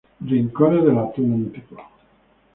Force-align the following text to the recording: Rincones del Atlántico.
Rincones 0.29 0.83
del 0.83 0.97
Atlántico. 0.97 1.75